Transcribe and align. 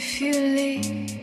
if 0.00 0.18
you 0.22 0.32
leave. 0.32 1.19